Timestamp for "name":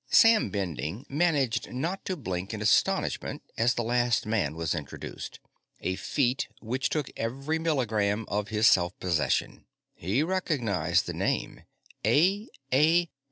11.13-11.65